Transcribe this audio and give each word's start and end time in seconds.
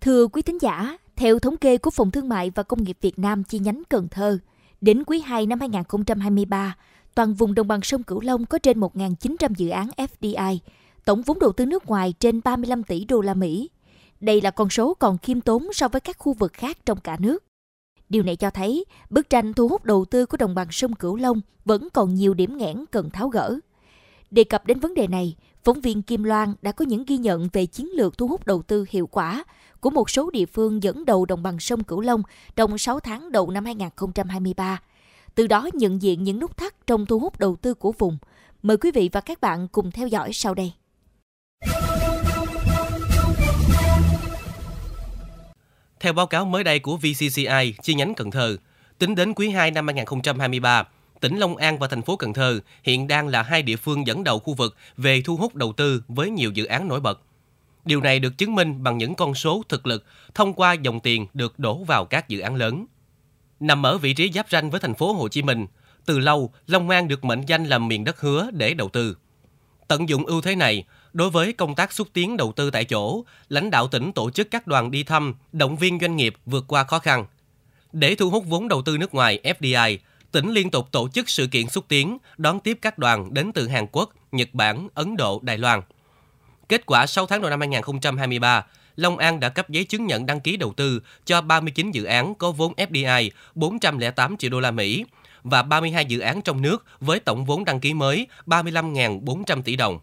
Thưa 0.00 0.26
quý 0.26 0.42
thính 0.42 0.58
giả, 0.60 0.98
theo 1.16 1.38
thống 1.38 1.56
kê 1.56 1.78
của 1.78 1.90
Phòng 1.90 2.10
Thương 2.10 2.28
mại 2.28 2.50
và 2.50 2.62
Công 2.62 2.84
nghiệp 2.84 2.98
Việt 3.00 3.18
Nam 3.18 3.44
chi 3.44 3.58
nhánh 3.58 3.82
Cần 3.88 4.08
Thơ, 4.08 4.38
đến 4.80 5.04
quý 5.04 5.20
2 5.20 5.46
năm 5.46 5.60
2023, 5.60 6.76
toàn 7.14 7.34
vùng 7.34 7.54
đồng 7.54 7.68
bằng 7.68 7.82
sông 7.82 8.02
Cửu 8.02 8.20
Long 8.20 8.46
có 8.46 8.58
trên 8.58 8.80
1.900 8.80 9.54
dự 9.56 9.68
án 9.68 9.88
FDI, 9.96 10.58
tổng 11.04 11.22
vốn 11.22 11.38
đầu 11.38 11.52
tư 11.52 11.66
nước 11.66 11.86
ngoài 11.86 12.14
trên 12.20 12.40
35 12.44 12.82
tỷ 12.82 13.04
đô 13.04 13.20
la 13.20 13.34
Mỹ. 13.34 13.70
Đây 14.20 14.40
là 14.40 14.50
con 14.50 14.70
số 14.70 14.94
còn 14.94 15.18
khiêm 15.18 15.40
tốn 15.40 15.72
so 15.72 15.88
với 15.88 16.00
các 16.00 16.18
khu 16.18 16.32
vực 16.32 16.52
khác 16.52 16.78
trong 16.86 17.00
cả 17.00 17.16
nước. 17.20 17.44
Điều 18.08 18.22
này 18.22 18.36
cho 18.36 18.50
thấy 18.50 18.84
bức 19.10 19.30
tranh 19.30 19.52
thu 19.54 19.68
hút 19.68 19.84
đầu 19.84 20.04
tư 20.04 20.26
của 20.26 20.36
đồng 20.36 20.54
bằng 20.54 20.68
sông 20.70 20.94
Cửu 20.94 21.16
Long 21.16 21.40
vẫn 21.64 21.88
còn 21.92 22.14
nhiều 22.14 22.34
điểm 22.34 22.56
nghẽn 22.56 22.84
cần 22.90 23.10
tháo 23.10 23.28
gỡ. 23.28 23.58
Đề 24.30 24.44
cập 24.44 24.66
đến 24.66 24.80
vấn 24.80 24.94
đề 24.94 25.06
này, 25.06 25.36
phóng 25.64 25.80
viên 25.80 26.02
Kim 26.02 26.22
Loan 26.22 26.54
đã 26.62 26.72
có 26.72 26.84
những 26.84 27.04
ghi 27.06 27.16
nhận 27.16 27.48
về 27.52 27.66
chiến 27.66 27.88
lược 27.94 28.18
thu 28.18 28.28
hút 28.28 28.46
đầu 28.46 28.62
tư 28.62 28.86
hiệu 28.90 29.06
quả 29.06 29.44
của 29.80 29.90
một 29.90 30.10
số 30.10 30.30
địa 30.30 30.46
phương 30.46 30.82
dẫn 30.82 31.04
đầu 31.04 31.26
đồng 31.26 31.42
bằng 31.42 31.60
sông 31.60 31.84
Cửu 31.84 32.00
Long 32.00 32.22
trong 32.56 32.78
6 32.78 33.00
tháng 33.00 33.32
đầu 33.32 33.50
năm 33.50 33.64
2023. 33.64 34.82
Từ 35.34 35.46
đó 35.46 35.68
nhận 35.72 36.02
diện 36.02 36.24
những 36.24 36.40
nút 36.40 36.56
thắt 36.56 36.86
trong 36.86 37.06
thu 37.06 37.18
hút 37.18 37.38
đầu 37.38 37.56
tư 37.56 37.74
của 37.74 37.92
vùng. 37.98 38.18
Mời 38.62 38.76
quý 38.76 38.90
vị 38.94 39.10
và 39.12 39.20
các 39.20 39.40
bạn 39.40 39.68
cùng 39.68 39.90
theo 39.90 40.08
dõi 40.08 40.32
sau 40.32 40.54
đây. 40.54 40.72
Theo 46.00 46.12
báo 46.12 46.26
cáo 46.26 46.44
mới 46.44 46.64
đây 46.64 46.78
của 46.78 46.96
VCCI 46.96 47.74
chi 47.82 47.94
nhánh 47.94 48.14
Cần 48.14 48.30
Thơ, 48.30 48.56
tính 48.98 49.14
đến 49.14 49.34
quý 49.34 49.48
2 49.48 49.70
năm 49.70 49.86
2023, 49.86 50.84
tỉnh 51.20 51.38
Long 51.38 51.56
An 51.56 51.78
và 51.78 51.88
thành 51.88 52.02
phố 52.02 52.16
Cần 52.16 52.32
Thơ 52.32 52.60
hiện 52.82 53.08
đang 53.08 53.28
là 53.28 53.42
hai 53.42 53.62
địa 53.62 53.76
phương 53.76 54.06
dẫn 54.06 54.24
đầu 54.24 54.38
khu 54.38 54.54
vực 54.54 54.76
về 54.96 55.22
thu 55.24 55.36
hút 55.36 55.54
đầu 55.54 55.72
tư 55.72 56.02
với 56.08 56.30
nhiều 56.30 56.50
dự 56.50 56.64
án 56.64 56.88
nổi 56.88 57.00
bật. 57.00 57.20
Điều 57.84 58.00
này 58.00 58.18
được 58.18 58.38
chứng 58.38 58.54
minh 58.54 58.82
bằng 58.82 58.98
những 58.98 59.14
con 59.14 59.34
số 59.34 59.62
thực 59.68 59.86
lực 59.86 60.04
thông 60.34 60.54
qua 60.54 60.72
dòng 60.72 61.00
tiền 61.00 61.26
được 61.34 61.58
đổ 61.58 61.84
vào 61.84 62.04
các 62.04 62.28
dự 62.28 62.40
án 62.40 62.54
lớn. 62.54 62.86
Nằm 63.60 63.86
ở 63.86 63.98
vị 63.98 64.14
trí 64.14 64.32
giáp 64.32 64.50
ranh 64.50 64.70
với 64.70 64.80
thành 64.80 64.94
phố 64.94 65.12
Hồ 65.12 65.28
Chí 65.28 65.42
Minh, 65.42 65.66
từ 66.06 66.18
lâu 66.18 66.52
Long 66.66 66.90
An 66.90 67.08
được 67.08 67.24
mệnh 67.24 67.42
danh 67.46 67.64
là 67.64 67.78
miền 67.78 68.04
đất 68.04 68.20
hứa 68.20 68.50
để 68.52 68.74
đầu 68.74 68.88
tư. 68.88 69.16
Tận 69.88 70.08
dụng 70.08 70.26
ưu 70.26 70.40
thế 70.40 70.54
này, 70.56 70.84
đối 71.12 71.30
với 71.30 71.52
công 71.52 71.74
tác 71.74 71.92
xúc 71.92 72.08
tiến 72.12 72.36
đầu 72.36 72.52
tư 72.52 72.70
tại 72.70 72.84
chỗ, 72.84 73.24
lãnh 73.48 73.70
đạo 73.70 73.88
tỉnh 73.88 74.12
tổ 74.12 74.30
chức 74.30 74.50
các 74.50 74.66
đoàn 74.66 74.90
đi 74.90 75.02
thăm, 75.02 75.34
động 75.52 75.76
viên 75.76 75.98
doanh 76.00 76.16
nghiệp 76.16 76.34
vượt 76.46 76.64
qua 76.68 76.84
khó 76.84 76.98
khăn. 76.98 77.26
Để 77.92 78.14
thu 78.14 78.30
hút 78.30 78.44
vốn 78.46 78.68
đầu 78.68 78.82
tư 78.82 78.98
nước 78.98 79.14
ngoài 79.14 79.40
FDI, 79.44 79.98
tỉnh 80.32 80.50
liên 80.50 80.70
tục 80.70 80.88
tổ 80.92 81.08
chức 81.08 81.30
sự 81.30 81.46
kiện 81.46 81.68
xúc 81.68 81.84
tiến, 81.88 82.18
đón 82.38 82.60
tiếp 82.60 82.78
các 82.82 82.98
đoàn 82.98 83.34
đến 83.34 83.52
từ 83.52 83.68
Hàn 83.68 83.86
Quốc, 83.92 84.10
Nhật 84.32 84.48
Bản, 84.52 84.88
Ấn 84.94 85.16
Độ, 85.16 85.40
Đài 85.42 85.58
Loan. 85.58 85.82
Kết 86.68 86.86
quả 86.86 87.06
6 87.06 87.26
tháng 87.26 87.40
đầu 87.40 87.50
năm 87.50 87.60
2023, 87.60 88.66
Long 88.96 89.18
An 89.18 89.40
đã 89.40 89.48
cấp 89.48 89.70
giấy 89.70 89.84
chứng 89.84 90.06
nhận 90.06 90.26
đăng 90.26 90.40
ký 90.40 90.56
đầu 90.56 90.72
tư 90.76 91.02
cho 91.24 91.40
39 91.40 91.90
dự 91.90 92.04
án 92.04 92.34
có 92.34 92.52
vốn 92.52 92.72
FDI 92.76 93.30
408 93.54 94.36
triệu 94.36 94.50
đô 94.50 94.60
la 94.60 94.70
Mỹ 94.70 95.04
và 95.42 95.62
32 95.62 96.04
dự 96.04 96.20
án 96.20 96.42
trong 96.42 96.62
nước 96.62 96.84
với 97.00 97.20
tổng 97.20 97.44
vốn 97.44 97.64
đăng 97.64 97.80
ký 97.80 97.94
mới 97.94 98.26
35.400 98.46 99.62
tỷ 99.62 99.76
đồng. 99.76 99.98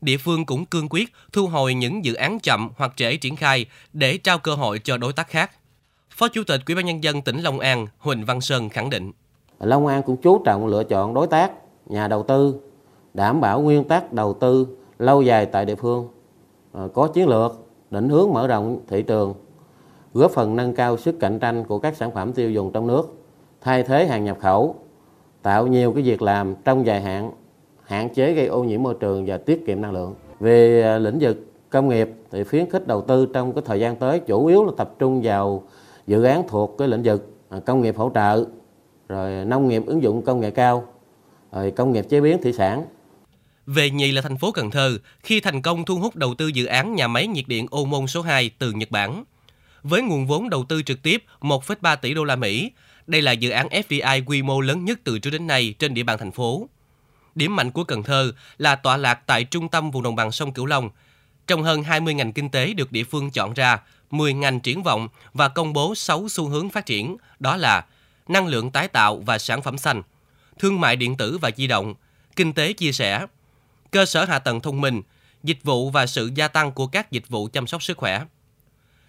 Địa 0.00 0.16
phương 0.16 0.46
cũng 0.46 0.66
cương 0.66 0.88
quyết 0.90 1.12
thu 1.32 1.46
hồi 1.46 1.74
những 1.74 2.04
dự 2.04 2.14
án 2.14 2.40
chậm 2.40 2.70
hoặc 2.76 2.92
trễ 2.96 3.16
triển 3.16 3.36
khai 3.36 3.66
để 3.92 4.18
trao 4.18 4.38
cơ 4.38 4.54
hội 4.54 4.78
cho 4.78 4.96
đối 4.96 5.12
tác 5.12 5.28
khác. 5.28 5.50
Phó 6.10 6.28
Chủ 6.28 6.44
tịch 6.44 6.60
Ủy 6.66 6.74
ban 6.74 6.86
nhân 6.86 7.04
dân 7.04 7.22
tỉnh 7.22 7.42
Long 7.42 7.60
An 7.60 7.86
Huỳnh 7.98 8.24
Văn 8.24 8.40
Sơn 8.40 8.68
khẳng 8.68 8.90
định: 8.90 9.12
Long 9.62 9.86
An 9.86 10.02
cũng 10.02 10.16
chú 10.16 10.38
trọng 10.38 10.66
lựa 10.66 10.84
chọn 10.84 11.14
đối 11.14 11.26
tác, 11.26 11.52
nhà 11.86 12.08
đầu 12.08 12.22
tư, 12.22 12.54
đảm 13.14 13.40
bảo 13.40 13.60
nguyên 13.60 13.84
tắc 13.84 14.12
đầu 14.12 14.34
tư 14.34 14.66
lâu 14.98 15.22
dài 15.22 15.46
tại 15.46 15.64
địa 15.64 15.74
phương, 15.74 16.08
à, 16.72 16.82
có 16.94 17.06
chiến 17.06 17.28
lược, 17.28 17.66
định 17.90 18.08
hướng 18.08 18.32
mở 18.32 18.46
rộng 18.46 18.78
thị 18.88 19.02
trường, 19.02 19.34
góp 20.14 20.30
phần 20.30 20.56
nâng 20.56 20.74
cao 20.74 20.96
sức 20.96 21.20
cạnh 21.20 21.38
tranh 21.38 21.64
của 21.64 21.78
các 21.78 21.96
sản 21.96 22.10
phẩm 22.10 22.32
tiêu 22.32 22.50
dùng 22.50 22.72
trong 22.72 22.86
nước, 22.86 23.14
thay 23.60 23.82
thế 23.82 24.06
hàng 24.06 24.24
nhập 24.24 24.36
khẩu, 24.40 24.74
tạo 25.42 25.66
nhiều 25.66 25.92
cái 25.92 26.02
việc 26.02 26.22
làm 26.22 26.54
trong 26.64 26.86
dài 26.86 27.00
hạn, 27.00 27.32
hạn 27.82 28.08
chế 28.14 28.32
gây 28.32 28.46
ô 28.46 28.64
nhiễm 28.64 28.82
môi 28.82 28.94
trường 28.94 29.24
và 29.26 29.36
tiết 29.36 29.66
kiệm 29.66 29.80
năng 29.80 29.92
lượng. 29.92 30.14
Về 30.40 30.82
à, 30.82 30.98
lĩnh 30.98 31.18
vực 31.20 31.46
công 31.70 31.88
nghiệp 31.88 32.10
thì 32.30 32.44
khuyến 32.44 32.70
khích 32.70 32.86
đầu 32.86 33.00
tư 33.00 33.26
trong 33.26 33.52
cái 33.52 33.62
thời 33.66 33.80
gian 33.80 33.96
tới 33.96 34.20
chủ 34.20 34.46
yếu 34.46 34.64
là 34.64 34.72
tập 34.76 34.94
trung 34.98 35.20
vào 35.24 35.62
dự 36.06 36.22
án 36.22 36.48
thuộc 36.48 36.74
cái 36.78 36.88
lĩnh 36.88 37.02
vực 37.02 37.30
à, 37.48 37.60
công 37.66 37.82
nghiệp 37.82 37.96
hỗ 37.96 38.10
trợ, 38.14 38.44
rồi 39.12 39.44
nông 39.44 39.68
nghiệp 39.68 39.82
ứng 39.86 40.02
dụng 40.02 40.24
công 40.24 40.40
nghệ 40.40 40.50
cao, 40.50 40.88
rồi 41.52 41.70
công 41.70 41.92
nghiệp 41.92 42.04
chế 42.10 42.20
biến 42.20 42.42
thủy 42.42 42.52
sản, 42.52 42.84
về 43.66 43.90
nhì 43.90 44.12
là 44.12 44.22
thành 44.22 44.38
phố 44.38 44.52
Cần 44.52 44.70
Thơ 44.70 44.98
khi 45.22 45.40
thành 45.40 45.62
công 45.62 45.84
thu 45.84 45.98
hút 45.98 46.16
đầu 46.16 46.34
tư 46.34 46.46
dự 46.46 46.64
án 46.64 46.94
nhà 46.94 47.08
máy 47.08 47.26
nhiệt 47.26 47.48
điện 47.48 47.66
Ô 47.70 47.84
Môn 47.84 48.06
số 48.06 48.22
2 48.22 48.50
từ 48.58 48.72
Nhật 48.72 48.90
Bản. 48.90 49.24
Với 49.82 50.02
nguồn 50.02 50.26
vốn 50.26 50.50
đầu 50.50 50.64
tư 50.68 50.82
trực 50.82 51.02
tiếp 51.02 51.24
1,3 51.40 51.96
tỷ 51.96 52.14
đô 52.14 52.24
la 52.24 52.36
Mỹ, 52.36 52.72
đây 53.06 53.22
là 53.22 53.32
dự 53.32 53.50
án 53.50 53.68
FDI 53.68 54.22
quy 54.26 54.42
mô 54.42 54.60
lớn 54.60 54.84
nhất 54.84 54.98
từ 55.04 55.18
trước 55.18 55.30
đến 55.30 55.46
nay 55.46 55.74
trên 55.78 55.94
địa 55.94 56.02
bàn 56.02 56.18
thành 56.18 56.32
phố. 56.32 56.68
Điểm 57.34 57.56
mạnh 57.56 57.70
của 57.70 57.84
Cần 57.84 58.02
Thơ 58.02 58.32
là 58.58 58.76
tọa 58.76 58.96
lạc 58.96 59.14
tại 59.26 59.44
trung 59.44 59.68
tâm 59.68 59.90
vùng 59.90 60.02
đồng 60.02 60.16
bằng 60.16 60.32
sông 60.32 60.52
Cửu 60.52 60.66
Long. 60.66 60.90
Trong 61.46 61.62
hơn 61.62 61.82
20 61.82 62.14
ngành 62.14 62.32
kinh 62.32 62.50
tế 62.50 62.72
được 62.72 62.92
địa 62.92 63.04
phương 63.04 63.30
chọn 63.30 63.52
ra, 63.54 63.80
10 64.10 64.34
ngành 64.34 64.60
triển 64.60 64.82
vọng 64.82 65.08
và 65.32 65.48
công 65.48 65.72
bố 65.72 65.94
6 65.94 66.26
xu 66.28 66.48
hướng 66.48 66.70
phát 66.70 66.86
triển, 66.86 67.16
đó 67.38 67.56
là 67.56 67.84
năng 68.28 68.46
lượng 68.46 68.70
tái 68.70 68.88
tạo 68.88 69.16
và 69.26 69.38
sản 69.38 69.62
phẩm 69.62 69.78
xanh, 69.78 70.02
thương 70.58 70.80
mại 70.80 70.96
điện 70.96 71.16
tử 71.16 71.38
và 71.38 71.50
di 71.56 71.66
động, 71.66 71.94
kinh 72.36 72.52
tế 72.52 72.72
chia 72.72 72.92
sẻ, 72.92 73.26
cơ 73.90 74.06
sở 74.06 74.24
hạ 74.24 74.38
tầng 74.38 74.60
thông 74.60 74.80
minh, 74.80 75.02
dịch 75.42 75.58
vụ 75.62 75.90
và 75.90 76.06
sự 76.06 76.30
gia 76.34 76.48
tăng 76.48 76.72
của 76.72 76.86
các 76.86 77.10
dịch 77.10 77.28
vụ 77.28 77.48
chăm 77.52 77.66
sóc 77.66 77.82
sức 77.82 77.96
khỏe. 77.96 78.24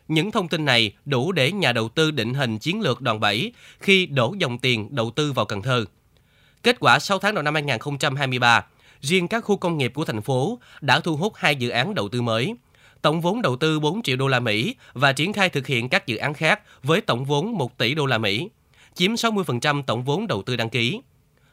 Những 0.08 0.32
thông 0.32 0.48
tin 0.48 0.66
này 0.66 0.92
đủ 1.06 1.32
để 1.32 1.52
nhà 1.52 1.72
đầu 1.72 1.90
tư 1.90 2.12
định 2.12 2.34
hình 2.34 2.60
chiến 2.60 2.82
lược 2.82 3.02
đòn 3.02 3.20
bẩy 3.20 3.54
khi 3.80 4.06
đổ 4.06 4.36
dòng 4.38 4.58
tiền 4.60 4.88
đầu 4.96 5.12
tư 5.12 5.32
vào 5.32 5.46
Cần 5.46 5.62
Thơ. 5.62 5.86
Kết 6.64 6.80
quả 6.80 7.00
6 7.00 7.20
tháng 7.20 7.36
đầu 7.36 7.44
năm 7.44 7.54
2023, 7.54 8.66
riêng 9.02 9.28
các 9.28 9.44
khu 9.44 9.58
công 9.58 9.78
nghiệp 9.78 9.92
của 9.96 10.06
thành 10.06 10.22
phố 10.22 10.60
đã 10.82 11.00
thu 11.00 11.16
hút 11.16 11.34
hai 11.36 11.56
dự 11.56 11.70
án 11.70 11.96
đầu 11.96 12.10
tư 12.10 12.22
mới, 12.22 12.56
tổng 13.02 13.22
vốn 13.22 13.42
đầu 13.42 13.56
tư 13.56 13.80
4 13.80 14.02
triệu 14.02 14.18
đô 14.18 14.28
la 14.28 14.40
Mỹ 14.40 14.76
và 14.94 15.14
triển 15.14 15.34
khai 15.34 15.50
thực 15.50 15.68
hiện 15.68 15.90
các 15.90 16.08
dự 16.08 16.18
án 16.18 16.34
khác 16.34 16.62
với 16.84 17.02
tổng 17.02 17.26
vốn 17.26 17.58
1 17.58 17.78
tỷ 17.78 17.94
đô 17.94 18.06
la 18.06 18.18
Mỹ, 18.18 18.50
chiếm 18.96 19.14
60% 19.14 19.84
tổng 19.84 20.04
vốn 20.04 20.28
đầu 20.28 20.42
tư 20.42 20.56
đăng 20.56 20.70
ký. 20.70 21.02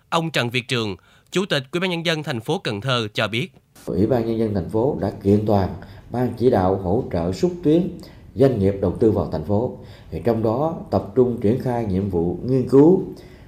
Ông 0.09 0.31
Trần 0.31 0.51
Việt 0.51 0.69
Trường, 0.69 0.97
Chủ 1.31 1.47
tịch 1.47 1.63
Ủy 1.73 1.81
ban 1.81 1.91
nhân 1.91 2.07
dân 2.07 2.23
thành 2.23 2.41
phố 2.41 2.59
Cần 2.59 2.81
Thơ 2.81 3.09
cho 3.15 3.29
biết. 3.29 3.53
Ủy 3.87 4.07
ban 4.07 4.27
nhân 4.27 4.39
dân 4.39 4.55
thành 4.55 4.69
phố 4.69 4.97
đã 5.01 5.11
kiện 5.11 5.47
toàn 5.47 5.75
ban 6.11 6.33
chỉ 6.39 6.51
đạo 6.51 6.77
hỗ 6.77 7.05
trợ 7.13 7.33
xúc 7.33 7.53
tiến 7.63 7.99
doanh 8.35 8.59
nghiệp 8.59 8.75
đầu 8.81 8.97
tư 9.01 9.11
vào 9.11 9.29
thành 9.33 9.45
phố. 9.45 9.79
Thì 10.11 10.21
trong 10.25 10.43
đó 10.43 10.77
tập 10.91 11.13
trung 11.15 11.41
triển 11.41 11.59
khai 11.61 11.87
nhiệm 11.87 12.11
vụ 12.11 12.39
nghiên 12.45 12.69
cứu, 12.69 13.03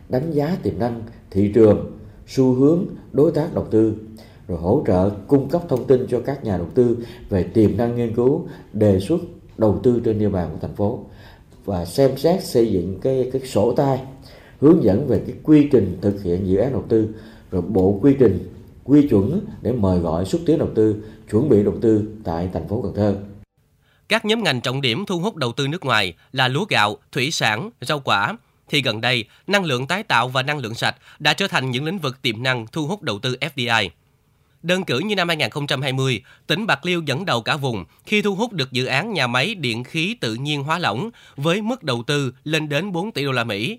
đánh 0.09 0.32
giá 0.32 0.56
tiềm 0.62 0.78
năng 0.78 1.03
thị 1.30 1.50
trường, 1.54 1.98
xu 2.26 2.54
hướng 2.54 2.86
đối 3.12 3.32
tác 3.32 3.54
đầu 3.54 3.66
tư, 3.70 3.97
rồi 4.48 4.59
hỗ 4.59 4.84
trợ 4.86 5.10
cung 5.26 5.48
cấp 5.48 5.62
thông 5.69 5.86
tin 5.86 6.06
cho 6.10 6.20
các 6.20 6.44
nhà 6.44 6.56
đầu 6.56 6.69
tư 6.74 6.98
về 7.28 7.42
tiềm 7.42 7.76
năng 7.76 7.97
nghiên 7.97 8.14
cứu, 8.14 8.47
đề 8.72 9.00
xuất 9.00 9.20
đầu 9.59 9.80
tư 9.82 10.00
trên 10.04 10.19
địa 10.19 10.28
bàn 10.28 10.48
của 10.53 10.59
thành 10.60 10.74
phố 10.74 11.04
và 11.65 11.84
xem 11.84 12.17
xét 12.17 12.45
xây 12.45 12.73
dựng 12.73 12.99
cái 13.03 13.31
cái 13.33 13.43
sổ 13.47 13.75
tay 13.77 14.00
hướng 14.61 14.84
dẫn 14.84 15.06
về 15.06 15.23
cái 15.27 15.37
quy 15.43 15.69
trình 15.73 15.99
thực 16.00 16.23
hiện 16.23 16.49
dự 16.49 16.56
án 16.56 16.73
đầu 16.73 16.84
tư 16.89 17.09
rồi 17.50 17.62
bộ 17.62 17.99
quy 18.03 18.17
trình 18.19 18.49
quy 18.84 19.09
chuẩn 19.09 19.41
để 19.62 19.72
mời 19.72 19.99
gọi 19.99 20.25
xúc 20.25 20.41
tiến 20.47 20.59
đầu 20.59 20.69
tư 20.75 21.05
chuẩn 21.31 21.49
bị 21.49 21.65
đầu 21.65 21.75
tư 21.81 22.05
tại 22.25 22.49
thành 22.53 22.69
phố 22.69 22.83
Cần 22.83 22.95
Thơ. 22.95 23.17
Các 24.09 24.25
nhóm 24.25 24.43
ngành 24.43 24.61
trọng 24.61 24.81
điểm 24.81 25.06
thu 25.06 25.19
hút 25.19 25.37
đầu 25.37 25.53
tư 25.53 25.69
nước 25.69 25.84
ngoài 25.84 26.15
là 26.33 26.49
lúa 26.49 26.65
gạo, 26.69 26.97
thủy 27.12 27.31
sản, 27.31 27.71
rau 27.81 28.01
quả, 28.01 28.37
thì 28.69 28.83
gần 28.83 29.01
đây, 29.01 29.25
năng 29.47 29.65
lượng 29.65 29.87
tái 29.87 30.03
tạo 30.03 30.28
và 30.28 30.43
năng 30.43 30.59
lượng 30.59 30.75
sạch 30.75 30.97
đã 31.19 31.34
trở 31.34 31.49
thành 31.49 31.71
những 31.71 31.84
lĩnh 31.84 31.99
vực 31.99 32.22
tiềm 32.22 32.43
năng 32.43 32.67
thu 32.72 32.87
hút 32.87 33.03
đầu 33.03 33.19
tư 33.19 33.37
FDI. 33.41 33.89
Đơn 34.62 34.84
cử 34.84 34.99
như 34.99 35.15
năm 35.15 35.28
2020, 35.28 36.23
tỉnh 36.47 36.67
Bạc 36.67 36.87
Liêu 36.87 37.03
dẫn 37.06 37.25
đầu 37.25 37.43
cả 37.43 37.56
vùng 37.56 37.84
khi 38.06 38.23
thu 38.23 38.34
hút 38.34 38.53
được 38.53 38.73
dự 38.73 38.84
án 38.84 39.12
nhà 39.12 39.27
máy 39.27 39.55
điện 39.55 39.84
khí 39.84 40.17
tự 40.21 40.34
nhiên 40.34 40.62
hóa 40.62 40.78
lỏng 40.78 41.10
với 41.36 41.63
mức 41.63 41.83
đầu 41.83 42.03
tư 42.03 42.34
lên 42.45 42.69
đến 42.69 42.92
4 42.92 43.13
tỷ 43.13 43.25
đô 43.25 43.33
la 43.33 43.45
Mỹ. 43.45 43.78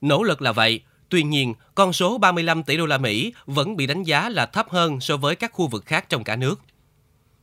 Nỗ 0.00 0.22
lực 0.22 0.42
là 0.42 0.52
vậy, 0.52 0.80
Tuy 1.08 1.22
nhiên, 1.22 1.54
con 1.74 1.92
số 1.92 2.18
35 2.18 2.62
tỷ 2.62 2.76
đô 2.76 2.86
la 2.86 2.98
Mỹ 2.98 3.32
vẫn 3.46 3.76
bị 3.76 3.86
đánh 3.86 4.02
giá 4.02 4.28
là 4.28 4.46
thấp 4.46 4.70
hơn 4.70 5.00
so 5.00 5.16
với 5.16 5.36
các 5.36 5.52
khu 5.52 5.66
vực 5.66 5.86
khác 5.86 6.08
trong 6.08 6.24
cả 6.24 6.36
nước. 6.36 6.60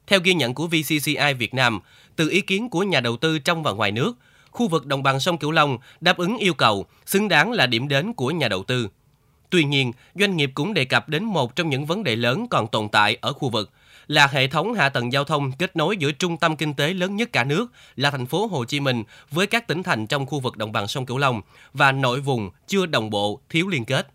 Theo 0.07 0.19
ghi 0.23 0.33
nhận 0.33 0.53
của 0.53 0.67
VCCI 0.67 1.33
Việt 1.39 1.53
Nam, 1.53 1.79
từ 2.15 2.29
ý 2.29 2.41
kiến 2.41 2.69
của 2.69 2.83
nhà 2.83 2.99
đầu 2.99 3.17
tư 3.17 3.39
trong 3.39 3.63
và 3.63 3.71
ngoài 3.71 3.91
nước, 3.91 4.13
khu 4.51 4.67
vực 4.67 4.85
đồng 4.85 5.03
bằng 5.03 5.19
sông 5.19 5.37
Cửu 5.37 5.51
Long 5.51 5.77
đáp 6.01 6.17
ứng 6.17 6.37
yêu 6.37 6.53
cầu, 6.53 6.85
xứng 7.05 7.27
đáng 7.27 7.51
là 7.51 7.67
điểm 7.67 7.87
đến 7.87 8.13
của 8.13 8.31
nhà 8.31 8.47
đầu 8.47 8.63
tư. 8.63 8.89
Tuy 9.49 9.63
nhiên, 9.63 9.91
doanh 10.15 10.37
nghiệp 10.37 10.51
cũng 10.53 10.73
đề 10.73 10.85
cập 10.85 11.09
đến 11.09 11.23
một 11.23 11.55
trong 11.55 11.69
những 11.69 11.85
vấn 11.85 12.03
đề 12.03 12.15
lớn 12.15 12.47
còn 12.49 12.67
tồn 12.67 12.89
tại 12.89 13.17
ở 13.21 13.33
khu 13.33 13.49
vực– 13.49 13.71
là 14.07 14.27
hệ 14.27 14.47
thống 14.47 14.73
hạ 14.73 14.89
tầng 14.89 15.13
giao 15.13 15.23
thông 15.23 15.51
kết 15.51 15.75
nối 15.75 15.97
giữa 15.97 16.11
trung 16.11 16.37
tâm 16.37 16.55
kinh 16.55 16.73
tế 16.73 16.93
lớn 16.93 17.15
nhất 17.15 17.29
cả 17.31 17.43
nước 17.43 17.71
là 17.95 18.11
thành 18.11 18.25
phố 18.25 18.47
Hồ 18.47 18.65
Chí 18.65 18.79
Minh 18.79 19.03
với 19.31 19.47
các 19.47 19.67
tỉnh 19.67 19.83
thành 19.83 20.07
trong 20.07 20.25
khu 20.25 20.39
vực 20.39 20.57
đồng 20.57 20.71
bằng 20.71 20.87
sông 20.87 21.05
Cửu 21.05 21.17
Long 21.17 21.41
và 21.73 21.91
nội 21.91 22.19
vùng 22.19 22.49
chưa 22.67 22.85
đồng 22.85 23.09
bộ, 23.09 23.39
thiếu 23.49 23.67
liên 23.67 23.85
kết. 23.85 24.07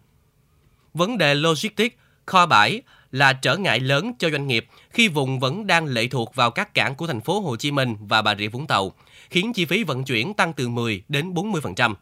Vấn 0.94 1.18
đề 1.18 1.34
logistics, 1.34 1.96
kho 2.26 2.46
bãi 2.46 2.82
là 3.12 3.32
trở 3.32 3.56
ngại 3.56 3.80
lớn 3.80 4.12
cho 4.18 4.30
doanh 4.30 4.46
nghiệp 4.46 4.66
khi 4.90 5.08
vùng 5.08 5.40
vẫn 5.40 5.66
đang 5.66 5.86
lệ 5.86 6.06
thuộc 6.08 6.34
vào 6.34 6.50
các 6.50 6.74
cảng 6.74 6.94
của 6.94 7.06
thành 7.06 7.20
phố 7.20 7.40
Hồ 7.40 7.56
Chí 7.56 7.70
Minh 7.70 7.96
và 8.00 8.22
Bà 8.22 8.34
Rịa 8.34 8.48
Vũng 8.48 8.66
Tàu, 8.66 8.92
khiến 9.30 9.52
chi 9.52 9.64
phí 9.64 9.84
vận 9.84 10.04
chuyển 10.04 10.34
tăng 10.34 10.52
từ 10.52 10.68
10 10.68 11.02
đến 11.08 11.34
40%. 11.34 11.94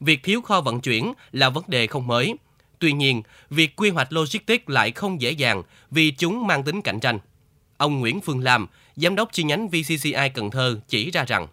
Việc 0.00 0.22
thiếu 0.22 0.42
kho 0.42 0.60
vận 0.60 0.80
chuyển 0.80 1.12
là 1.32 1.50
vấn 1.50 1.64
đề 1.66 1.86
không 1.86 2.06
mới. 2.06 2.34
Tuy 2.82 2.92
nhiên, 2.92 3.22
việc 3.50 3.76
quy 3.76 3.90
hoạch 3.90 4.12
logistics 4.12 4.68
lại 4.68 4.90
không 4.90 5.20
dễ 5.20 5.30
dàng 5.30 5.62
vì 5.90 6.10
chúng 6.10 6.46
mang 6.46 6.62
tính 6.62 6.82
cạnh 6.82 7.00
tranh. 7.00 7.18
Ông 7.76 8.00
Nguyễn 8.00 8.20
Phương 8.20 8.40
Lam, 8.40 8.66
giám 8.96 9.14
đốc 9.14 9.32
chi 9.32 9.42
nhánh 9.42 9.68
VCCI 9.68 10.28
Cần 10.34 10.50
Thơ 10.50 10.80
chỉ 10.88 11.10
ra 11.10 11.24
rằng. 11.24 11.46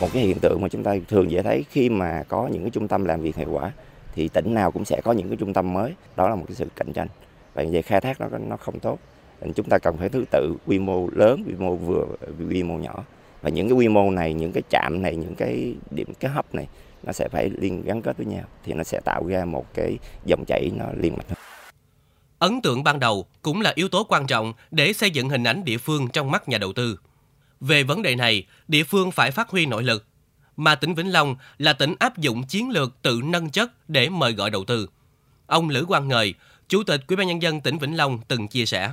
Một 0.00 0.08
cái 0.12 0.22
hiện 0.22 0.38
tượng 0.38 0.60
mà 0.60 0.68
chúng 0.68 0.82
ta 0.82 0.94
thường 1.08 1.30
dễ 1.30 1.42
thấy 1.42 1.64
khi 1.70 1.88
mà 1.88 2.22
có 2.28 2.48
những 2.52 2.62
cái 2.62 2.70
trung 2.70 2.88
tâm 2.88 3.04
làm 3.04 3.22
việc 3.22 3.36
hiệu 3.36 3.48
quả 3.50 3.72
thì 4.14 4.28
tỉnh 4.28 4.54
nào 4.54 4.70
cũng 4.70 4.84
sẽ 4.84 5.00
có 5.04 5.12
những 5.12 5.28
cái 5.28 5.36
trung 5.36 5.52
tâm 5.52 5.72
mới. 5.72 5.92
Đó 6.16 6.28
là 6.28 6.34
một 6.34 6.44
cái 6.48 6.54
sự 6.54 6.66
cạnh 6.76 6.92
tranh. 6.92 7.08
Và 7.54 7.64
về 7.72 7.82
khai 7.82 8.00
thác 8.00 8.20
nó 8.20 8.28
nó 8.38 8.56
không 8.56 8.80
tốt. 8.80 8.98
Nên 9.40 9.52
chúng 9.52 9.68
ta 9.68 9.78
cần 9.78 9.96
phải 9.96 10.08
thứ 10.08 10.24
tự 10.30 10.56
quy 10.66 10.78
mô 10.78 11.08
lớn 11.12 11.44
quy 11.46 11.54
mô 11.58 11.76
vừa 11.76 12.06
quy 12.50 12.62
mô 12.62 12.74
nhỏ. 12.74 13.04
Và 13.42 13.50
những 13.50 13.68
cái 13.68 13.76
quy 13.76 13.88
mô 13.88 14.10
này 14.10 14.34
những 14.34 14.52
cái 14.52 14.62
chạm 14.70 15.02
này 15.02 15.16
những 15.16 15.34
cái 15.34 15.74
điểm 15.90 16.08
cái 16.20 16.30
hấp 16.30 16.54
này 16.54 16.66
nó 17.02 17.12
sẽ 17.12 17.28
phải 17.28 17.50
liên 17.58 17.82
gắn 17.82 18.02
kết 18.02 18.16
với 18.16 18.26
nhau 18.26 18.44
thì 18.64 18.72
nó 18.72 18.82
sẽ 18.82 19.00
tạo 19.04 19.26
ra 19.26 19.44
một 19.44 19.74
cái 19.74 19.98
dòng 20.24 20.44
chảy 20.46 20.70
nó 20.76 20.84
liên 20.96 21.16
mạch 21.16 21.28
hơn 21.28 21.38
Ấn 22.38 22.62
tượng 22.62 22.84
ban 22.84 23.00
đầu 23.00 23.26
cũng 23.42 23.60
là 23.60 23.72
yếu 23.74 23.88
tố 23.88 24.06
quan 24.08 24.26
trọng 24.26 24.52
để 24.70 24.92
xây 24.92 25.10
dựng 25.10 25.28
hình 25.28 25.44
ảnh 25.44 25.64
địa 25.64 25.78
phương 25.78 26.08
trong 26.08 26.30
mắt 26.30 26.48
nhà 26.48 26.58
đầu 26.58 26.72
tư. 26.72 26.98
Về 27.60 27.82
vấn 27.82 28.02
đề 28.02 28.16
này, 28.16 28.46
địa 28.68 28.84
phương 28.84 29.10
phải 29.10 29.30
phát 29.30 29.48
huy 29.48 29.66
nội 29.66 29.82
lực, 29.82 30.04
mà 30.56 30.74
tỉnh 30.74 30.94
Vĩnh 30.94 31.12
Long 31.12 31.36
là 31.58 31.72
tỉnh 31.72 31.94
áp 31.98 32.18
dụng 32.18 32.42
chiến 32.42 32.70
lược 32.70 33.02
tự 33.02 33.20
nâng 33.24 33.50
chất 33.50 33.70
để 33.88 34.08
mời 34.08 34.32
gọi 34.32 34.50
đầu 34.50 34.64
tư. 34.64 34.88
Ông 35.46 35.68
Lữ 35.68 35.84
Quang 35.84 36.08
Ngời, 36.08 36.34
Chủ 36.68 36.82
tịch 36.82 37.00
Ủy 37.08 37.16
ban 37.16 37.26
nhân 37.26 37.42
dân 37.42 37.60
tỉnh 37.60 37.78
Vĩnh 37.78 37.96
Long 37.96 38.18
từng 38.28 38.48
chia 38.48 38.66
sẻ. 38.66 38.90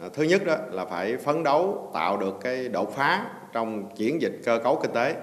À, 0.00 0.08
thứ 0.14 0.22
nhất 0.22 0.44
đó 0.46 0.56
là 0.70 0.84
phải 0.84 1.16
phấn 1.16 1.42
đấu 1.42 1.90
tạo 1.94 2.16
được 2.16 2.34
cái 2.40 2.68
đột 2.68 2.96
phá 2.96 3.26
trong 3.52 3.96
chuyển 3.96 4.22
dịch 4.22 4.40
cơ 4.44 4.60
cấu 4.64 4.80
kinh 4.82 4.92
tế, 4.94 5.16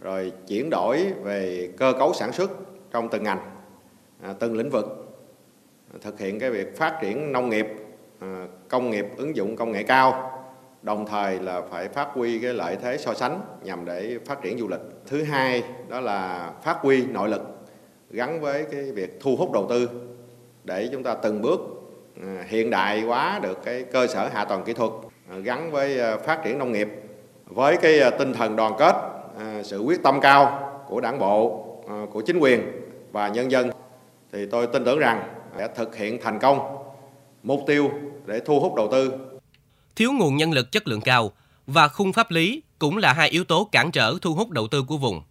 rồi 0.00 0.32
chuyển 0.48 0.70
đổi 0.70 1.12
về 1.22 1.68
cơ 1.76 1.92
cấu 1.98 2.14
sản 2.14 2.32
xuất 2.32 2.50
trong 2.90 3.08
từng 3.08 3.22
ngành, 3.22 3.38
à, 4.22 4.34
từng 4.38 4.56
lĩnh 4.56 4.70
vực, 4.70 5.16
thực 6.00 6.18
hiện 6.18 6.38
cái 6.38 6.50
việc 6.50 6.76
phát 6.76 6.98
triển 7.02 7.32
nông 7.32 7.50
nghiệp, 7.50 7.66
à, 8.20 8.46
công 8.68 8.90
nghiệp 8.90 9.06
ứng 9.16 9.36
dụng 9.36 9.56
công 9.56 9.72
nghệ 9.72 9.82
cao, 9.82 10.30
đồng 10.82 11.06
thời 11.06 11.40
là 11.40 11.62
phải 11.70 11.88
phát 11.88 12.08
huy 12.12 12.38
cái 12.38 12.54
lợi 12.54 12.76
thế 12.82 12.98
so 12.98 13.14
sánh 13.14 13.40
nhằm 13.62 13.84
để 13.84 14.18
phát 14.26 14.42
triển 14.42 14.58
du 14.58 14.68
lịch. 14.68 14.80
Thứ 15.06 15.22
hai 15.22 15.62
đó 15.88 16.00
là 16.00 16.52
phát 16.62 16.78
huy 16.80 17.06
nội 17.06 17.28
lực 17.28 17.42
gắn 18.10 18.40
với 18.40 18.64
cái 18.72 18.82
việc 18.82 19.20
thu 19.20 19.36
hút 19.36 19.52
đầu 19.52 19.66
tư 19.68 19.88
để 20.64 20.88
chúng 20.92 21.02
ta 21.02 21.14
từng 21.14 21.42
bước 21.42 21.60
à, 22.22 22.44
hiện 22.48 22.70
đại 22.70 23.00
hóa 23.00 23.40
được 23.42 23.58
cái 23.64 23.82
cơ 23.82 24.06
sở 24.06 24.28
hạ 24.28 24.44
tầng 24.44 24.62
kỹ 24.64 24.72
thuật 24.72 24.90
gắn 25.42 25.70
với 25.70 26.18
phát 26.18 26.40
triển 26.44 26.58
nông 26.58 26.72
nghiệp 26.72 26.88
với 27.46 27.76
cái 27.76 28.10
tinh 28.18 28.32
thần 28.32 28.56
đoàn 28.56 28.72
kết 28.78 29.13
À, 29.38 29.62
sự 29.64 29.80
quyết 29.80 30.02
tâm 30.02 30.20
cao 30.20 30.70
của 30.88 31.00
đảng 31.00 31.18
bộ 31.18 31.66
à, 31.88 31.94
của 32.12 32.20
chính 32.20 32.38
quyền 32.38 32.62
và 33.12 33.28
nhân 33.28 33.50
dân 33.50 33.70
thì 34.32 34.46
tôi 34.50 34.66
tin 34.66 34.84
tưởng 34.84 34.98
rằng 34.98 35.28
sẽ 35.58 35.68
thực 35.76 35.96
hiện 35.96 36.18
thành 36.22 36.38
công 36.38 36.58
mục 37.42 37.60
tiêu 37.66 37.90
để 38.26 38.40
thu 38.40 38.60
hút 38.60 38.74
đầu 38.74 38.88
tư 38.92 39.12
thiếu 39.96 40.12
nguồn 40.12 40.36
nhân 40.36 40.52
lực 40.52 40.72
chất 40.72 40.88
lượng 40.88 41.00
cao 41.00 41.32
và 41.66 41.88
khung 41.88 42.12
pháp 42.12 42.30
lý 42.30 42.62
cũng 42.78 42.96
là 42.96 43.12
hai 43.12 43.28
yếu 43.28 43.44
tố 43.44 43.68
cản 43.72 43.90
trở 43.90 44.18
thu 44.22 44.34
hút 44.34 44.50
đầu 44.50 44.68
tư 44.68 44.82
của 44.82 44.96
vùng. 44.96 45.22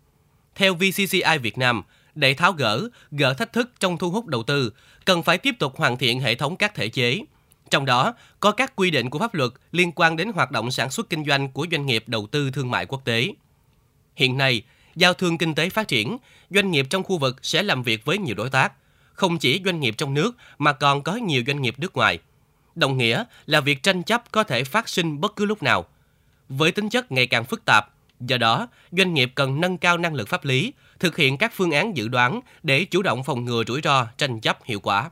Theo 0.56 0.74
VCCI 0.74 1.38
Việt 1.42 1.58
Nam, 1.58 1.84
để 2.16 2.34
tháo 2.34 2.52
gỡ, 2.52 2.90
gỡ 3.12 3.34
thách 3.34 3.54
thức 3.54 3.70
trong 3.80 3.98
thu 3.98 4.10
hút 4.10 4.26
đầu 4.26 4.44
tư, 4.44 4.74
cần 5.06 5.24
phải 5.24 5.38
tiếp 5.38 5.56
tục 5.60 5.78
hoàn 5.78 5.98
thiện 5.98 6.20
hệ 6.20 6.36
thống 6.36 6.56
các 6.56 6.76
thể 6.76 6.90
chế. 6.90 7.20
Trong 7.70 7.86
đó, 7.86 8.14
có 8.40 8.52
các 8.52 8.76
quy 8.76 8.92
định 8.92 9.10
của 9.10 9.20
pháp 9.20 9.34
luật 9.34 9.52
liên 9.72 9.92
quan 9.92 10.16
đến 10.16 10.32
hoạt 10.32 10.52
động 10.52 10.72
sản 10.72 10.90
xuất 10.90 11.10
kinh 11.10 11.26
doanh 11.26 11.52
của 11.52 11.68
doanh 11.72 11.86
nghiệp 11.86 12.04
đầu 12.08 12.28
tư 12.28 12.52
thương 12.52 12.72
mại 12.72 12.86
quốc 12.86 13.06
tế. 13.06 13.30
Hiện 14.16 14.38
nay, 14.38 14.62
giao 14.96 15.14
thương 15.14 15.38
kinh 15.38 15.56
tế 15.56 15.70
phát 15.70 15.88
triển, 15.88 16.18
doanh 16.50 16.72
nghiệp 16.72 16.88
trong 16.90 17.04
khu 17.04 17.18
vực 17.18 17.46
sẽ 17.46 17.64
làm 17.64 17.84
việc 17.84 18.06
với 18.06 18.18
nhiều 18.18 18.36
đối 18.36 18.50
tác, 18.50 18.74
không 19.14 19.38
chỉ 19.38 19.62
doanh 19.66 19.80
nghiệp 19.80 19.96
trong 19.98 20.14
nước 20.14 20.36
mà 20.58 20.74
còn 20.74 21.04
có 21.04 21.16
nhiều 21.16 21.44
doanh 21.48 21.62
nghiệp 21.62 21.76
nước 21.80 21.96
ngoài– 21.96 22.20
đồng 22.76 22.98
nghĩa 22.98 23.24
là 23.46 23.62
việc 23.62 23.84
tranh 23.84 24.04
chấp 24.04 24.32
có 24.32 24.44
thể 24.44 24.64
phát 24.64 24.90
sinh 24.90 25.22
bất 25.22 25.36
cứ 25.36 25.46
lúc 25.46 25.64
nào. 25.64 25.86
Với 26.50 26.72
tính 26.72 26.90
chất 26.90 27.12
ngày 27.12 27.28
càng 27.28 27.46
phức 27.46 27.66
tạp, 27.66 27.90
do 28.20 28.38
đó 28.38 28.68
doanh 28.92 29.14
nghiệp 29.14 29.32
cần 29.36 29.62
nâng 29.62 29.78
cao 29.78 29.98
năng 29.98 30.14
lực 30.14 30.28
pháp 30.28 30.46
lý, 30.46 30.74
thực 31.00 31.18
hiện 31.18 31.38
các 31.38 31.52
phương 31.56 31.72
án 31.72 31.98
dự 31.98 32.08
đoán 32.08 32.40
để 32.64 32.86
chủ 32.86 33.02
động 33.02 33.24
phòng 33.24 33.46
ngừa 33.46 33.64
rủi 33.68 33.82
ro 33.82 34.08
tranh 34.18 34.40
chấp 34.40 34.64
hiệu 34.64 34.80
quả. 34.80 35.10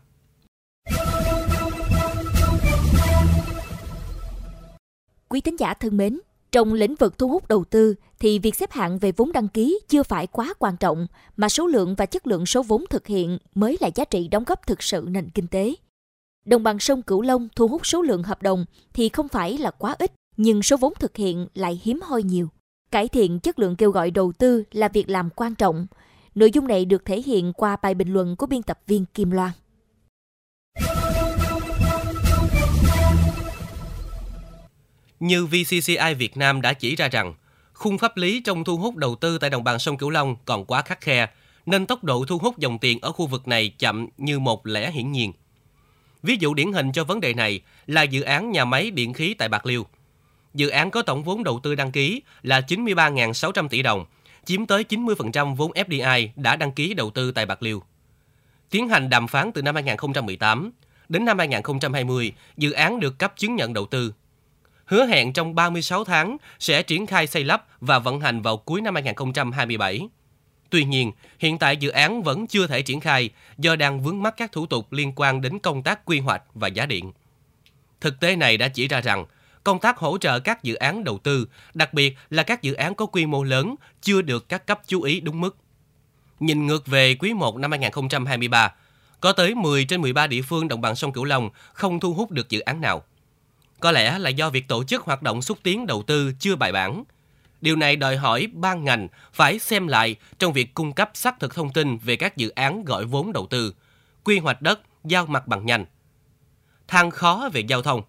Quý 5.28 5.42
tín 5.42 5.56
giả 5.56 5.74
thân 5.74 5.98
mến, 5.98 6.20
trong 6.52 6.74
lĩnh 6.74 6.96
vực 6.96 7.18
thu 7.18 7.28
hút 7.28 7.48
đầu 7.48 7.64
tư 7.64 7.96
thì 8.20 8.40
việc 8.40 8.56
xếp 8.56 8.72
hạng 8.72 9.00
về 9.00 9.12
vốn 9.12 9.32
đăng 9.32 9.48
ký 9.48 9.80
chưa 9.88 10.04
phải 10.04 10.28
quá 10.28 10.54
quan 10.60 10.78
trọng, 10.78 11.08
mà 11.38 11.50
số 11.50 11.68
lượng 11.68 11.96
và 11.96 12.06
chất 12.06 12.28
lượng 12.28 12.46
số 12.46 12.64
vốn 12.64 12.86
thực 12.90 13.08
hiện 13.08 13.38
mới 13.56 13.78
là 13.82 13.90
giá 13.96 14.06
trị 14.06 14.28
đóng 14.28 14.44
góp 14.48 14.68
thực 14.68 14.84
sự 14.84 15.06
nền 15.10 15.30
kinh 15.30 15.48
tế. 15.48 15.76
Đồng 16.46 16.64
bằng 16.64 16.80
sông 16.80 17.02
Cửu 17.02 17.22
Long 17.22 17.48
thu 17.56 17.68
hút 17.68 17.88
số 17.88 18.02
lượng 18.02 18.24
hợp 18.24 18.42
đồng 18.42 18.66
thì 18.94 19.10
không 19.10 19.28
phải 19.28 19.58
là 19.58 19.72
quá 19.72 19.96
ít, 20.00 20.12
nhưng 20.38 20.64
số 20.64 20.78
vốn 20.78 20.94
thực 21.00 21.18
hiện 21.18 21.48
lại 21.54 21.82
hiếm 21.84 22.00
hoi 22.04 22.24
nhiều. 22.24 22.48
Cải 22.92 23.08
thiện 23.08 23.40
chất 23.40 23.60
lượng 23.60 23.76
kêu 23.76 23.92
gọi 23.92 24.12
đầu 24.12 24.32
tư 24.32 24.64
là 24.72 24.88
việc 24.88 25.10
làm 25.10 25.30
quan 25.36 25.56
trọng. 25.56 25.88
Nội 26.36 26.52
dung 26.52 26.68
này 26.68 26.86
được 26.86 27.06
thể 27.06 27.22
hiện 27.22 27.54
qua 27.54 27.76
bài 27.82 27.94
bình 27.94 28.14
luận 28.14 28.36
của 28.36 28.46
biên 28.46 28.64
tập 28.64 28.80
viên 28.88 29.06
Kim 29.06 29.32
Loan. 29.32 29.52
Như 35.22 35.46
VCCI 35.46 36.14
Việt 36.18 36.38
Nam 36.38 36.62
đã 36.62 36.74
chỉ 36.74 36.96
ra 36.96 37.08
rằng, 37.08 37.34
khung 37.74 37.98
pháp 37.98 38.18
lý 38.18 38.42
trong 38.42 38.64
thu 38.64 38.78
hút 38.78 38.96
đầu 38.96 39.16
tư 39.16 39.38
tại 39.38 39.50
đồng 39.50 39.64
bằng 39.64 39.80
sông 39.80 39.98
Cửu 39.98 40.10
Long 40.10 40.36
còn 40.46 40.66
quá 40.66 40.82
khắc 40.82 41.02
khe, 41.02 41.28
nên 41.66 41.86
tốc 41.86 42.04
độ 42.04 42.26
thu 42.28 42.38
hút 42.38 42.58
dòng 42.58 42.80
tiền 42.80 43.00
ở 43.02 43.12
khu 43.12 43.28
vực 43.28 43.48
này 43.48 43.70
chậm 43.70 44.08
như 44.18 44.40
một 44.40 44.68
lẽ 44.68 44.92
hiển 44.92 45.12
nhiên. 45.12 45.34
Ví 46.24 46.38
dụ 46.40 46.54
điển 46.54 46.74
hình 46.74 46.92
cho 46.92 47.04
vấn 47.04 47.20
đề 47.20 47.34
này 47.34 47.62
là 47.88 48.04
dự 48.04 48.22
án 48.22 48.52
nhà 48.52 48.66
máy 48.66 48.92
điện 48.92 49.14
khí 49.14 49.34
tại 49.34 49.50
Bạc 49.50 49.66
Liêu. 49.66 49.86
Dự 50.54 50.70
án 50.70 50.92
có 50.92 51.02
tổng 51.02 51.24
vốn 51.24 51.44
đầu 51.44 51.60
tư 51.64 51.76
đăng 51.76 51.92
ký 51.92 52.22
là 52.42 52.60
93.600 52.60 53.68
tỷ 53.68 53.82
đồng, 53.82 54.06
chiếm 54.46 54.66
tới 54.66 54.86
90% 54.90 55.56
vốn 55.56 55.72
FDI 55.72 56.30
đã 56.36 56.56
đăng 56.56 56.72
ký 56.72 56.94
đầu 56.94 57.10
tư 57.10 57.32
tại 57.32 57.46
Bạc 57.46 57.64
Liêu. 57.64 57.84
Tiến 58.70 58.90
hành 58.90 59.10
đàm 59.10 59.28
phán 59.28 59.52
từ 59.52 59.62
năm 59.62 59.76
2018 59.76 60.72
đến 61.10 61.26
năm 61.26 61.38
2020, 61.38 62.34
dự 62.58 62.72
án 62.72 63.00
được 63.00 63.20
cấp 63.20 63.34
chứng 63.38 63.56
nhận 63.56 63.74
đầu 63.74 63.86
tư. 63.86 64.14
Hứa 64.92 65.06
hẹn 65.06 65.34
trong 65.34 65.56
36 65.56 66.04
tháng 66.04 66.38
sẽ 66.60 66.84
triển 66.84 67.06
khai 67.06 67.28
xây 67.28 67.44
lắp 67.44 67.66
và 67.82 68.00
vận 68.00 68.20
hành 68.20 68.42
vào 68.42 68.58
cuối 68.58 68.82
năm 68.82 68.94
2027. 68.94 70.08
Tuy 70.70 70.84
nhiên, 70.84 71.12
hiện 71.40 71.58
tại 71.58 71.78
dự 71.78 71.90
án 71.90 72.24
vẫn 72.24 72.48
chưa 72.48 72.68
thể 72.68 72.82
triển 72.82 73.00
khai 73.00 73.30
do 73.58 73.76
đang 73.76 74.02
vướng 74.02 74.22
mắc 74.22 74.34
các 74.38 74.52
thủ 74.52 74.66
tục 74.66 74.94
liên 74.94 75.14
quan 75.16 75.42
đến 75.42 75.60
công 75.60 75.84
tác 75.84 76.06
quy 76.06 76.20
hoạch 76.20 76.44
và 76.54 76.68
giá 76.68 76.86
điện. 76.86 77.12
Thực 78.02 78.20
tế 78.20 78.36
này 78.36 78.58
đã 78.58 78.68
chỉ 78.68 78.88
ra 78.88 79.02
rằng, 79.02 79.26
công 79.64 79.80
tác 79.80 79.98
hỗ 79.98 80.18
trợ 80.18 80.40
các 80.40 80.64
dự 80.64 80.76
án 80.76 81.04
đầu 81.04 81.18
tư, 81.18 81.48
đặc 81.74 81.94
biệt 81.94 82.18
là 82.30 82.44
các 82.44 82.62
dự 82.62 82.74
án 82.74 82.96
có 82.96 83.06
quy 83.06 83.26
mô 83.26 83.44
lớn, 83.44 83.76
chưa 84.02 84.22
được 84.22 84.50
các 84.50 84.68
cấp 84.68 84.82
chú 84.88 85.02
ý 85.02 85.20
đúng 85.20 85.42
mức. 85.42 85.58
Nhìn 86.40 86.68
ngược 86.68 86.88
về 86.88 87.16
quý 87.16 87.34
1 87.34 87.58
năm 87.58 87.72
2023, 87.72 88.74
có 89.20 89.32
tới 89.32 89.56
10 89.56 89.86
trên 89.86 90.02
13 90.02 90.28
địa 90.28 90.42
phương 90.42 90.68
đồng 90.68 90.82
bằng 90.82 90.96
sông 90.96 91.12
Cửu 91.12 91.24
Long 91.24 91.50
không 91.74 92.00
thu 92.00 92.14
hút 92.14 92.32
được 92.32 92.50
dự 92.50 92.60
án 92.60 92.82
nào. 92.82 93.04
Có 93.82 93.92
lẽ 93.92 94.20
là 94.20 94.30
do 94.30 94.50
việc 94.50 94.68
tổ 94.68 94.84
chức 94.84 95.04
hoạt 95.04 95.22
động 95.22 95.42
xúc 95.42 95.58
tiến 95.64 95.88
đầu 95.88 96.04
tư 96.08 96.32
chưa 96.40 96.56
bài 96.56 96.72
bản, 96.72 97.04
Điều 97.62 97.76
này 97.76 97.96
đòi 97.96 98.18
hỏi 98.18 98.48
ban 98.54 98.84
ngành 98.84 99.08
phải 99.34 99.60
xem 99.60 99.88
lại 99.88 100.16
trong 100.40 100.54
việc 100.54 100.74
cung 100.74 100.94
cấp 100.94 101.12
xác 101.14 101.40
thực 101.40 101.56
thông 101.56 101.74
tin 101.74 101.98
về 101.98 102.16
các 102.16 102.38
dự 102.38 102.50
án 102.50 102.86
gọi 102.86 103.06
vốn 103.06 103.34
đầu 103.34 103.48
tư, 103.50 103.76
quy 104.24 104.40
hoạch 104.40 104.62
đất, 104.62 104.82
giao 105.04 105.26
mặt 105.26 105.48
bằng 105.48 105.66
nhanh. 105.66 105.86
Thang 106.88 107.12
khó 107.12 107.50
về 107.54 107.62
giao 107.62 107.82
thông. 107.82 108.02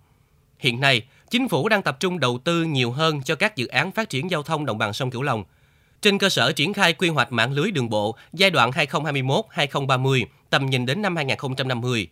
Hiện 0.58 0.80
nay, 0.80 1.02
chính 1.30 1.48
phủ 1.48 1.68
đang 1.68 1.82
tập 1.82 1.96
trung 2.00 2.20
đầu 2.20 2.38
tư 2.44 2.64
nhiều 2.64 2.92
hơn 2.92 3.22
cho 3.22 3.34
các 3.34 3.56
dự 3.56 3.66
án 3.66 3.92
phát 3.92 4.08
triển 4.08 4.30
giao 4.30 4.42
thông 4.42 4.66
đồng 4.66 4.78
bằng 4.78 4.92
sông 4.92 5.10
Cửu 5.10 5.22
Long. 5.22 5.44
Trên 6.02 6.18
cơ 6.18 6.28
sở 6.28 6.52
triển 6.52 6.72
khai 6.72 6.92
quy 6.92 7.08
hoạch 7.08 7.32
mạng 7.32 7.52
lưới 7.52 7.70
đường 7.70 7.90
bộ 7.90 8.16
giai 8.32 8.50
đoạn 8.50 8.70
2021-2030, 8.70 10.24
tầm 10.50 10.66
nhìn 10.66 10.86
đến 10.86 11.02
năm 11.02 11.16
2050. 11.16 12.08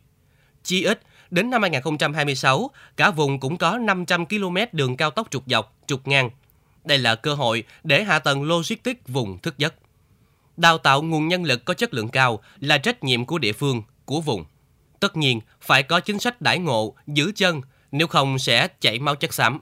Chi 0.62 0.82
ít, 0.82 1.00
đến 1.30 1.50
năm 1.50 1.62
2026, 1.62 2.70
cả 2.96 3.10
vùng 3.10 3.40
cũng 3.40 3.56
có 3.56 3.78
500 3.78 4.26
km 4.26 4.56
đường 4.72 4.96
cao 4.96 5.10
tốc 5.10 5.28
trục 5.30 5.42
dọc, 5.46 5.76
trục 5.86 6.08
ngang, 6.08 6.30
đây 6.84 6.98
là 6.98 7.14
cơ 7.14 7.34
hội 7.34 7.64
để 7.84 8.04
hạ 8.04 8.18
tầng 8.18 8.42
logistics 8.42 9.00
vùng 9.08 9.38
thức 9.38 9.58
giấc. 9.58 9.74
Đào 10.56 10.78
tạo 10.78 11.02
nguồn 11.02 11.28
nhân 11.28 11.44
lực 11.44 11.64
có 11.64 11.74
chất 11.74 11.94
lượng 11.94 12.08
cao 12.08 12.40
là 12.60 12.78
trách 12.78 13.04
nhiệm 13.04 13.24
của 13.24 13.38
địa 13.38 13.52
phương, 13.52 13.82
của 14.04 14.20
vùng. 14.20 14.44
Tất 15.00 15.16
nhiên, 15.16 15.40
phải 15.60 15.82
có 15.82 16.00
chính 16.00 16.18
sách 16.18 16.40
đãi 16.40 16.58
ngộ, 16.58 16.94
giữ 17.06 17.32
chân, 17.36 17.60
nếu 17.92 18.06
không 18.06 18.38
sẽ 18.38 18.68
chảy 18.80 18.98
máu 18.98 19.14
chất 19.14 19.34
xám. 19.34 19.60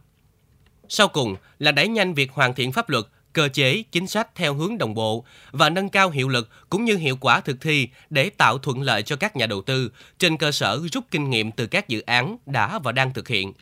Sau 0.88 1.08
cùng 1.08 1.36
là 1.58 1.72
đẩy 1.72 1.88
nhanh 1.88 2.14
việc 2.14 2.32
hoàn 2.32 2.54
thiện 2.54 2.72
pháp 2.72 2.88
luật, 2.88 3.04
cơ 3.38 3.48
chế, 3.48 3.82
chính 3.92 4.06
sách 4.06 4.34
theo 4.34 4.54
hướng 4.54 4.78
đồng 4.78 4.94
bộ 4.94 5.24
và 5.50 5.70
nâng 5.70 5.88
cao 5.88 6.10
hiệu 6.10 6.28
lực 6.28 6.48
cũng 6.70 6.84
như 6.84 6.96
hiệu 6.96 7.16
quả 7.20 7.40
thực 7.40 7.60
thi 7.60 7.88
để 8.10 8.30
tạo 8.30 8.58
thuận 8.58 8.82
lợi 8.82 9.02
cho 9.02 9.16
các 9.16 9.36
nhà 9.36 9.46
đầu 9.46 9.62
tư 9.62 9.92
trên 10.18 10.36
cơ 10.36 10.52
sở 10.52 10.80
rút 10.92 11.04
kinh 11.10 11.30
nghiệm 11.30 11.52
từ 11.52 11.66
các 11.66 11.88
dự 11.88 12.00
án 12.00 12.36
đã 12.46 12.78
và 12.78 12.92
đang 12.92 13.12
thực 13.12 13.28
hiện. 13.28 13.52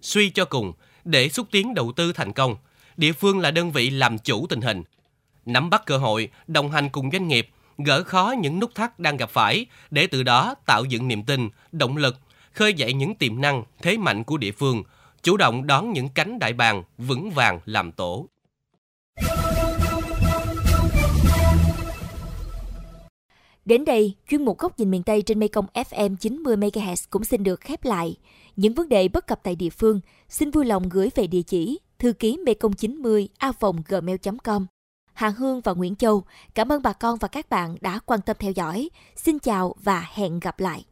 Suy 0.00 0.30
cho 0.30 0.44
cùng, 0.44 0.72
để 1.04 1.28
xúc 1.28 1.46
tiến 1.50 1.74
đầu 1.74 1.92
tư 1.96 2.12
thành 2.12 2.32
công, 2.32 2.56
địa 2.96 3.12
phương 3.12 3.38
là 3.38 3.50
đơn 3.50 3.72
vị 3.72 3.90
làm 3.90 4.18
chủ 4.18 4.46
tình 4.46 4.60
hình, 4.60 4.82
nắm 5.46 5.70
bắt 5.70 5.82
cơ 5.86 5.98
hội, 5.98 6.28
đồng 6.46 6.70
hành 6.70 6.88
cùng 6.88 7.10
doanh 7.10 7.28
nghiệp, 7.28 7.48
gỡ 7.78 8.02
khó 8.02 8.34
những 8.40 8.60
nút 8.60 8.74
thắt 8.74 8.98
đang 8.98 9.16
gặp 9.16 9.30
phải 9.30 9.66
để 9.90 10.06
từ 10.06 10.22
đó 10.22 10.54
tạo 10.66 10.84
dựng 10.84 11.08
niềm 11.08 11.22
tin, 11.22 11.48
động 11.72 11.96
lực, 11.96 12.16
khơi 12.52 12.74
dậy 12.74 12.92
những 12.92 13.14
tiềm 13.14 13.40
năng, 13.40 13.64
thế 13.82 13.96
mạnh 13.96 14.24
của 14.24 14.36
địa 14.36 14.52
phương, 14.52 14.82
chủ 15.22 15.36
động 15.36 15.66
đón 15.66 15.92
những 15.92 16.08
cánh 16.08 16.38
đại 16.38 16.52
bàng 16.52 16.82
vững 16.98 17.30
vàng 17.30 17.60
làm 17.64 17.92
tổ. 17.92 18.28
Đến 23.64 23.84
đây, 23.84 24.14
chuyên 24.28 24.44
mục 24.44 24.58
góc 24.58 24.78
nhìn 24.78 24.90
miền 24.90 25.02
Tây 25.02 25.22
trên 25.22 25.38
Mekong 25.38 25.66
FM 25.74 26.16
90 26.16 26.56
MHz 26.56 27.06
cũng 27.10 27.24
xin 27.24 27.42
được 27.42 27.60
khép 27.60 27.84
lại. 27.84 28.16
Những 28.56 28.74
vấn 28.74 28.88
đề 28.88 29.08
bất 29.08 29.26
cập 29.26 29.40
tại 29.42 29.56
địa 29.56 29.70
phương, 29.70 30.00
xin 30.28 30.50
vui 30.50 30.64
lòng 30.64 30.88
gửi 30.88 31.08
về 31.14 31.26
địa 31.26 31.42
chỉ 31.42 31.78
thư 31.98 32.12
ký 32.12 32.36
mekong 32.46 32.72
90 32.72 33.28
a 33.38 33.52
gmail.com. 33.88 34.66
Hà 35.12 35.28
Hương 35.28 35.60
và 35.60 35.72
Nguyễn 35.72 35.96
Châu, 35.96 36.24
cảm 36.54 36.72
ơn 36.72 36.82
bà 36.82 36.92
con 36.92 37.18
và 37.18 37.28
các 37.28 37.50
bạn 37.50 37.76
đã 37.80 37.98
quan 37.98 38.20
tâm 38.20 38.36
theo 38.40 38.52
dõi. 38.52 38.90
Xin 39.16 39.38
chào 39.38 39.74
và 39.82 40.08
hẹn 40.14 40.40
gặp 40.40 40.60
lại. 40.60 40.84